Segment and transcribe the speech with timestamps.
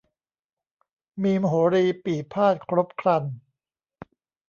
[1.23, 3.23] มีมโหรีปี่พาทย์ครบครัน